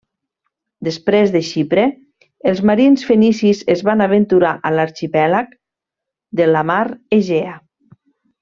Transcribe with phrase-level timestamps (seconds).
[0.85, 1.83] Després de Xipre,
[2.53, 5.55] els marins fenicis es van aventurar a l'arxipèlag
[6.41, 6.83] de la mar
[7.21, 7.55] Egea.